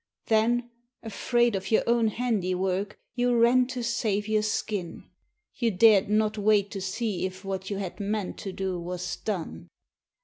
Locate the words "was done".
8.79-9.67